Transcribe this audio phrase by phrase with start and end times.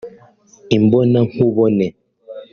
[0.77, 1.87] imbona-nkubone